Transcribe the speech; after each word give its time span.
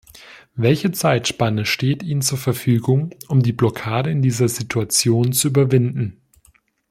Welche 0.55 0.91
Zeitspanne 0.91 1.63
steht 1.67 2.01
Ihnen 2.01 2.23
zur 2.23 2.39
Verfügung, 2.39 3.11
um 3.27 3.43
die 3.43 3.53
Blockade 3.53 4.09
in 4.09 4.23
dieser 4.23 4.47
Situation 4.49 5.31
zu 5.31 5.49
überwinden? 5.49 6.19